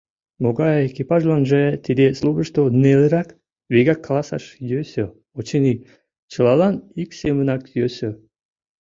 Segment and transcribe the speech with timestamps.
[0.43, 3.29] Могай экипажланже тиде службышто нелырак,
[3.73, 5.03] вигак каласаш йӧсӧ,
[5.37, 5.73] очыни,
[6.31, 8.09] чылалан ик семынак йӧсӧ.